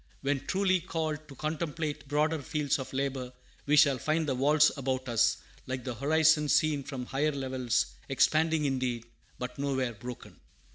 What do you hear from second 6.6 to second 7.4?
from higher